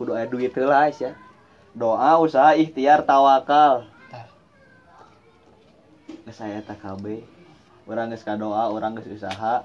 Kudu 0.00 0.16
aya 0.16 0.24
duit 0.24 0.48
heula 0.56 0.88
ya 0.88 1.12
doa 1.76 2.16
usaha 2.24 2.56
ikhtiar 2.56 3.04
tawakal. 3.04 3.84
Tah 4.08 4.24
geus 6.24 6.40
aya 6.40 6.64
eta 6.64 6.72
KB 6.72 7.20
urang 7.84 8.08
geus 8.08 8.24
kadoa 8.24 8.72
urang 8.72 8.96
geus 8.96 9.12
usaha. 9.12 9.60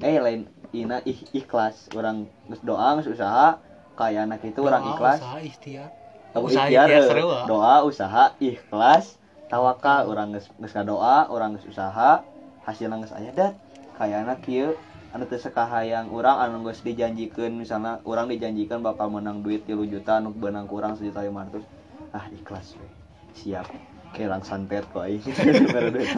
Eh 0.00 0.16
lain 0.16 0.48
ina 0.72 1.04
ih, 1.04 1.20
ikhlas. 1.36 1.92
Urang 1.92 2.24
geus 2.48 2.64
doa 2.64 2.96
geus 2.96 3.20
usaha. 3.20 3.60
Kaya 3.96 4.24
anak 4.24 4.44
itu 4.44 4.60
Doa, 4.60 4.80
ikhlas. 4.80 5.20
usaha 5.20 5.38
ikhtiar. 5.44 5.88
Usaha 6.36 6.68
ikhtiar 6.68 6.88
ikhtiar 6.88 7.16
eh, 7.20 7.44
doa 7.44 7.74
usaha 7.84 8.24
ikhlas 8.40 9.20
tawakal 9.46 10.10
geus 10.34 10.72
kadoa 10.74 11.30
urang 11.30 11.54
geus 11.54 11.66
usaha 11.70 12.22
hasilna 12.66 12.98
geus 13.02 13.14
aya 13.14 13.30
dat 13.30 13.54
kaya 13.94 14.26
anak 14.26 14.42
kieu 14.42 14.74
anu 15.14 15.24
sakahayang 15.30 16.12
urang 16.12 16.36
anu 16.36 16.66
geus 16.66 16.84
dijanjikeun 16.84 17.56
misalnya 17.56 18.04
urang 18.04 18.28
dijanjikan 18.28 18.84
bakal 18.84 19.08
menang 19.08 19.40
duit 19.40 19.64
3 19.64 19.78
juta 19.88 20.20
anu 20.20 20.34
beunang 20.34 20.68
ku 20.68 20.76
urang 20.76 20.92
sejuta 20.98 21.24
lima 21.24 21.48
ratus. 21.48 21.64
Ah 22.12 22.28
ikhlas 22.28 22.76
we. 22.76 22.88
Siap. 23.32 23.64
Kelang 24.12 24.44
santet 24.44 24.84
kok 24.92 25.08
Baru 25.74 25.88
duit. 25.94 26.08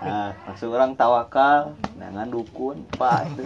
ah 0.00 0.32
langsung 0.48 0.72
orang 0.72 0.96
tawakal 0.96 1.76
dengan 1.96 2.28
dukun 2.32 2.84
itu 2.88 3.44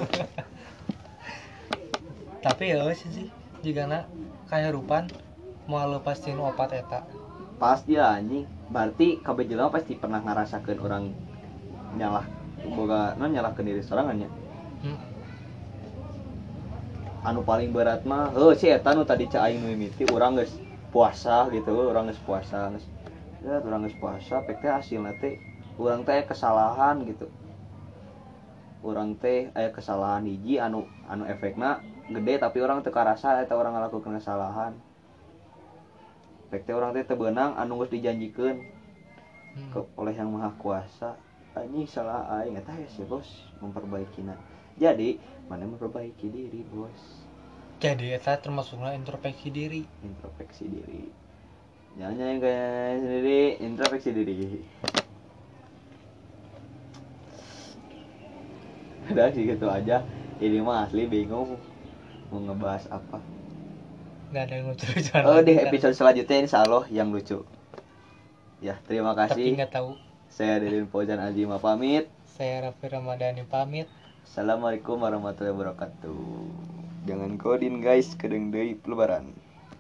tapi 2.40 2.73
ya 2.73 2.88
sih 2.97 3.11
sih 3.12 3.28
jika 3.61 3.85
nak 3.85 4.09
kayak 4.49 4.73
rupan 4.73 5.04
mau 5.69 5.85
lepasin 5.85 6.40
opat 6.40 6.80
eta 6.80 7.04
pasti 7.61 8.00
lah 8.00 8.17
anjing. 8.17 8.49
Berarti 8.73 9.21
KB 9.21 9.39
jelema 9.45 9.69
pasti 9.69 9.93
pernah 9.95 10.25
ngerasakan 10.25 10.78
orang 10.80 11.04
nyalah 11.95 12.26
boga 12.69 13.17
non 13.17 13.32
nyalah 13.32 13.56
ke 13.56 13.65
diri 13.65 13.80
sorangannya 13.80 14.28
hmm. 14.85 14.99
anu 17.25 17.41
paling 17.43 17.73
berat 17.73 18.04
mah 18.04 18.30
oh 18.37 18.52
si 18.52 18.69
eta 18.69 18.93
nu 18.93 19.02
tadi 19.08 19.26
cai 19.26 19.56
nu 19.56 19.73
mimiti 19.73 20.04
orang 20.13 20.39
geus 20.39 20.52
puasa 20.93 21.49
gitu 21.50 21.73
orang 21.73 22.13
geus 22.13 22.21
puasa 22.23 22.71
geus 22.76 22.87
ya 23.41 23.58
orang 23.65 23.89
geus 23.89 23.97
puasa 23.97 24.45
pek 24.45 24.61
teh 24.61 24.71
hasilna 24.71 25.17
teh 25.19 25.41
orang 25.80 26.04
teh 26.04 26.21
kesalahan 26.28 27.00
gitu. 27.08 27.26
Orang 28.80 29.13
teh 29.21 29.52
aya 29.52 29.69
kesalahan 29.76 30.25
hiji 30.25 30.56
anu 30.56 30.89
anu 31.08 31.28
efekna 31.28 31.85
gede 32.08 32.41
tapi 32.41 32.65
orang 32.65 32.80
teu 32.80 32.93
karasa 32.93 33.41
eta 33.45 33.52
orang 33.56 33.76
ngalakukeun 33.76 34.17
kesalahan. 34.17 34.73
Pek 36.50 36.67
teh 36.67 36.75
urang 36.75 36.93
teh 36.93 37.06
teu 37.06 37.17
beunang 37.17 37.54
anu 37.56 37.78
geus 37.80 37.95
dijanjikeun 37.95 38.80
Hmm. 39.50 39.71
ke, 39.75 39.80
oleh 39.99 40.15
yang 40.15 40.30
maha 40.30 40.54
kuasa. 40.63 41.19
Anjing 41.58 41.82
salah 41.91 42.23
aing. 42.39 42.54
Eta 42.54 42.71
ya 42.71 42.86
sih 42.86 43.02
bos 43.02 43.26
memperbaikinya 43.58 44.39
jadi 44.78 45.21
mana 45.50 45.67
memperbaiki 45.69 46.30
diri 46.30 46.63
bos? 46.71 47.26
Jadi 47.82 48.17
eta 48.17 48.39
termasuknya 48.41 48.97
introspeksi 48.97 49.52
diri. 49.52 49.82
Introspeksi 50.00 50.65
diri. 50.71 51.04
Jangan 51.99 52.15
jangan 52.17 52.36
kayak 52.39 52.93
sendiri. 53.02 53.41
Introspeksi 53.60 54.10
diri. 54.15 54.36
Udah 59.10 59.28
sih 59.34 59.43
gitu 59.43 59.67
aja. 59.67 60.06
Ini 60.39 60.65
mah 60.65 60.89
asli 60.89 61.04
bingung 61.04 61.60
mau 62.30 62.39
ngebahas 62.39 62.86
apa 62.89 63.19
nggak 64.30 64.43
ada 64.47 64.54
yang 64.54 64.66
lucu 64.71 64.84
lucu 64.86 65.12
oh 65.26 65.40
di 65.43 65.54
episode 65.58 65.95
selanjutnya 65.99 66.47
insya 66.47 66.62
Allah 66.62 66.86
yang 66.86 67.10
lucu. 67.10 67.43
Ya 68.62 68.78
terima 68.86 69.12
tapi 69.19 69.34
kasih. 69.34 69.58
nggak 69.58 69.73
tahu. 69.75 69.90
Saya 70.30 70.62
Dedin 70.62 70.86
Fauzan 70.86 71.19
Azima 71.19 71.58
pamit. 71.58 72.06
Saya 72.30 72.71
Raffi 72.71 72.86
Ramadhani 72.86 73.43
pamit. 73.50 73.90
Assalamualaikum 74.23 75.02
warahmatullahi 75.02 75.52
wabarakatuh. 75.52 76.23
Jangan 77.10 77.34
kodin 77.43 77.82
guys. 77.82 78.14
Kedeng 78.14 78.54
deui 78.54 78.78
lebaran 78.86 79.34